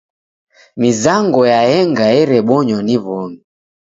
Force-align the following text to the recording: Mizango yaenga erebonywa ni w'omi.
Mizango 0.81 1.41
yaenga 1.53 2.05
erebonywa 2.21 2.79
ni 2.87 2.97
w'omi. 3.03 3.39